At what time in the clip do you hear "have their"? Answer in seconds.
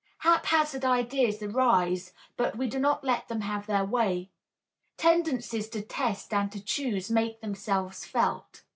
3.41-3.85